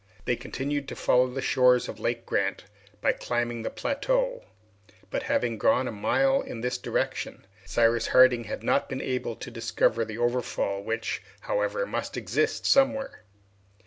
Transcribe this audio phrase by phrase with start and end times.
[0.25, 2.63] They continued then to follow the shores of Lake Grant
[3.01, 4.43] by climbing the plateau;
[5.11, 9.35] but, after having gone a mile in this direction, Cyrus Harding had not been able
[9.35, 13.21] to discover the overfall, which, however, must exist somewhere.